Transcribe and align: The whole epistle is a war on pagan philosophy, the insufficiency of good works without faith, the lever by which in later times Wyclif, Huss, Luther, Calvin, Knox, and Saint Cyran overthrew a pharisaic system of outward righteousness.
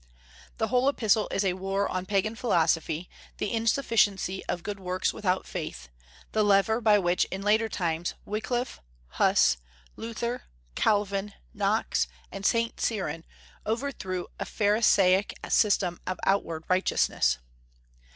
The 0.57 0.69
whole 0.69 0.89
epistle 0.89 1.27
is 1.29 1.45
a 1.45 1.53
war 1.53 1.87
on 1.87 2.07
pagan 2.07 2.35
philosophy, 2.35 3.07
the 3.37 3.53
insufficiency 3.53 4.43
of 4.47 4.63
good 4.63 4.79
works 4.79 5.13
without 5.13 5.45
faith, 5.45 5.89
the 6.31 6.41
lever 6.41 6.81
by 6.81 6.97
which 6.97 7.25
in 7.25 7.43
later 7.43 7.69
times 7.69 8.15
Wyclif, 8.25 8.79
Huss, 9.09 9.57
Luther, 9.95 10.45
Calvin, 10.73 11.35
Knox, 11.53 12.07
and 12.31 12.43
Saint 12.47 12.79
Cyran 12.81 13.25
overthrew 13.63 14.25
a 14.39 14.45
pharisaic 14.45 15.35
system 15.47 15.99
of 16.07 16.19
outward 16.25 16.63
righteousness. 16.67 17.37